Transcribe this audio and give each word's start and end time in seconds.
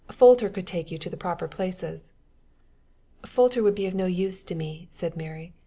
"Folter 0.09 0.51
could 0.51 0.65
take 0.65 0.89
you 0.89 0.97
to 0.97 1.11
the 1.11 1.15
proper 1.15 1.47
places." 1.47 2.11
"Folter 3.23 3.61
would 3.61 3.75
be 3.75 3.85
of 3.85 3.93
no 3.93 4.07
use 4.07 4.43
to 4.43 4.55
me," 4.55 4.87
said 4.89 5.15
Mary. 5.15 5.53